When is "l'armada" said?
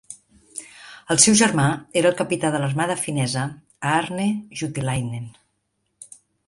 2.63-2.97